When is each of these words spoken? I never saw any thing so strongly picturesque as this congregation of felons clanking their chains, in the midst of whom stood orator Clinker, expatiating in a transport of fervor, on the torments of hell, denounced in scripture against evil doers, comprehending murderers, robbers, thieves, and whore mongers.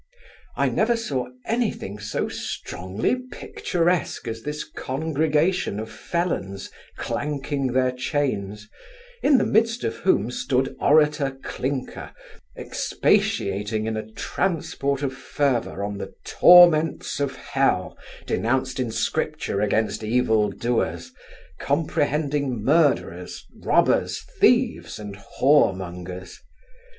I 0.57 0.67
never 0.67 0.97
saw 0.97 1.27
any 1.45 1.69
thing 1.69 1.99
so 1.99 2.27
strongly 2.27 3.17
picturesque 3.31 4.27
as 4.27 4.41
this 4.41 4.63
congregation 4.63 5.79
of 5.79 5.91
felons 5.91 6.71
clanking 6.97 7.67
their 7.73 7.91
chains, 7.91 8.67
in 9.21 9.37
the 9.37 9.45
midst 9.45 9.83
of 9.83 9.97
whom 9.97 10.31
stood 10.31 10.75
orator 10.79 11.37
Clinker, 11.43 12.13
expatiating 12.57 13.85
in 13.85 13.95
a 13.95 14.11
transport 14.13 15.03
of 15.03 15.13
fervor, 15.15 15.83
on 15.83 15.99
the 15.99 16.15
torments 16.25 17.19
of 17.19 17.35
hell, 17.35 17.95
denounced 18.25 18.79
in 18.79 18.89
scripture 18.89 19.61
against 19.61 20.03
evil 20.03 20.49
doers, 20.49 21.11
comprehending 21.59 22.63
murderers, 22.63 23.45
robbers, 23.61 24.25
thieves, 24.39 24.97
and 24.97 25.15
whore 25.39 25.77
mongers. 25.77 26.39